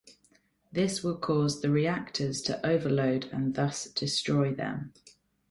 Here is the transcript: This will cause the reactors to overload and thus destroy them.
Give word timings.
This 0.71 1.03
will 1.03 1.15
cause 1.17 1.61
the 1.61 1.69
reactors 1.69 2.41
to 2.41 2.65
overload 2.65 3.25
and 3.31 3.53
thus 3.53 3.85
destroy 3.85 4.51
them. 4.51 4.93